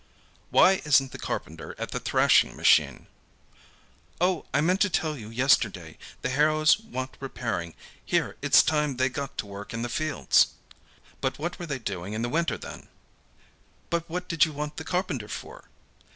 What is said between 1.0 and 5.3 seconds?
the carpenter at the thrashing machine?" "Oh, I meant to tell you